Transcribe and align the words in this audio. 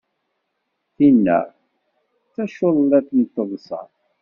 Tinna! 0.95 1.39
d 1.49 1.53
taculliḍt 2.33 3.09
n 3.19 3.21
teḍsa. 3.33 3.81